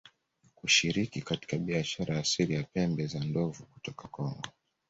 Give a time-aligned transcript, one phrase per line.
[0.55, 4.41] kushiriki katika biashara ya siri ya pembe za ndovu kutoka Kongo